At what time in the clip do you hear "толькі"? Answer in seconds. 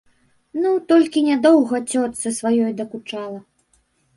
0.91-1.23